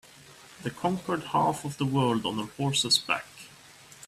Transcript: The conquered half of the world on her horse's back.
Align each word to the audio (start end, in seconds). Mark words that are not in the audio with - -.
The 0.63 0.71
conquered 0.71 1.25
half 1.25 1.63
of 1.63 1.77
the 1.77 1.85
world 1.85 2.25
on 2.25 2.39
her 2.39 2.51
horse's 2.57 2.97
back. 2.97 3.27